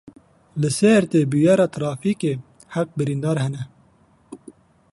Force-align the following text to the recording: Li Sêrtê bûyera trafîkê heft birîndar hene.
Li 0.61 0.69
Sêrtê 0.77 1.21
bûyera 1.31 1.67
trafîkê 1.75 2.33
heft 2.73 2.91
birîndar 2.97 3.37
hene. 3.43 3.63